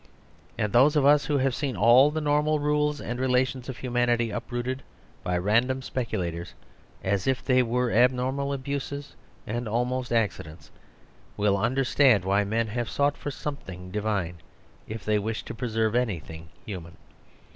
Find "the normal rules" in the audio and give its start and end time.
2.09-2.99